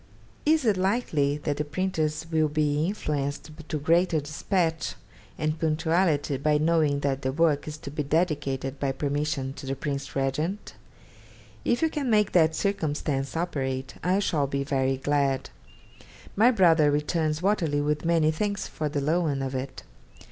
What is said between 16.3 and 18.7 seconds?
My brother returns "Waterloo" with many thanks